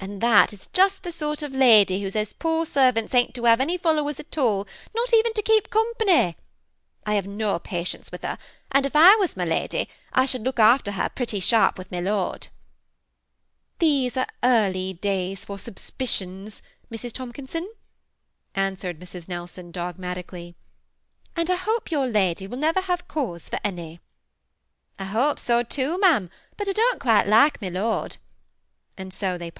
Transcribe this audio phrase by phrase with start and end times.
[0.00, 3.60] And that is just the sort of lady who says poor servants ain't to have
[3.60, 6.36] any followers at all, not even to keep company.
[7.06, 8.36] I have no patience with her;
[8.72, 12.00] and if I was my lady, I should look after her pretty sharp w4th my
[12.00, 12.48] lord.""
[13.78, 17.12] These are early days for subspicions, Mrs.
[17.12, 17.68] Tomkin son,"
[18.56, 19.28] answered Mrs.
[19.28, 20.56] Nelson, dogmatically;
[21.36, 24.00] "and I hope your lady will never have cause for any.""
[24.98, 28.16] I hope so too, ma'am; but I don't quite like my lord;"
[28.98, 29.48] and so they parted.